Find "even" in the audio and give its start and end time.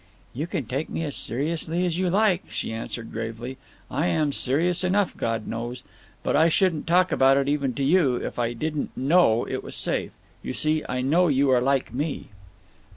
7.47-7.75